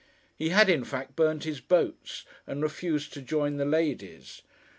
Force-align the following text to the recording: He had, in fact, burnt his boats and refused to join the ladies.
He 0.35 0.49
had, 0.49 0.67
in 0.67 0.83
fact, 0.83 1.15
burnt 1.15 1.43
his 1.43 1.59
boats 1.61 2.25
and 2.47 2.63
refused 2.63 3.13
to 3.13 3.21
join 3.21 3.57
the 3.57 3.65
ladies. 3.65 4.41